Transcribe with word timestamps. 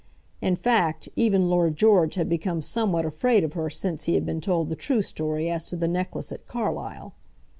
In 0.41 0.55
fact, 0.55 1.09
even 1.15 1.47
Lord 1.47 1.77
George 1.77 2.15
had 2.15 2.27
become 2.27 2.63
somewhat 2.63 3.05
afraid 3.05 3.43
of 3.43 3.53
her 3.53 3.69
since 3.69 4.05
he 4.05 4.15
had 4.15 4.25
been 4.25 4.41
told 4.41 4.69
the 4.69 4.75
true 4.75 5.03
story 5.03 5.47
as 5.47 5.65
to 5.65 5.75
the 5.75 5.87
necklace 5.87 6.31
at 6.31 6.47
Carlisle. 6.47 7.13